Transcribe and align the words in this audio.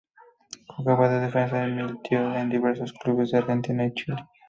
Jugaba 0.69 1.09
de 1.09 1.19
defensa 1.19 1.63
y 1.67 1.73
militó 1.73 2.15
en 2.35 2.49
diversos 2.49 2.91
clubes 2.91 3.29
de 3.29 3.37
Argentina 3.37 3.85
y 3.85 3.93
Chile. 3.93 4.17